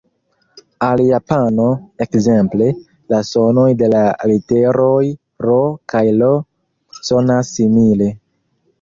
Al 0.85 1.03
japano, 1.09 1.67
ekzemple, 2.05 2.71
la 3.15 3.21
sonoj 3.29 3.67
de 3.83 3.91
la 3.97 4.03
literoj 4.33 4.97
R 5.53 5.63
kaj 5.97 6.05
L 6.19 6.29
sonas 7.13 7.57
simile. 7.57 8.15